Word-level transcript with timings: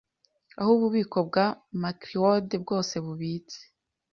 aho 0.59 0.69
ububiko 0.77 1.17
bwa 1.27 1.45
Macleod 1.81 2.49
bwose 2.63 2.93
bubitse 3.05 3.59